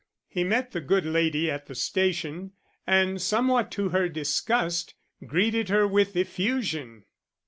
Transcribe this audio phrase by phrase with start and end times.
[0.27, 2.53] He met the good lady at the station,
[2.87, 4.95] and somewhat to her disgust
[5.27, 7.05] greeted her with effusion.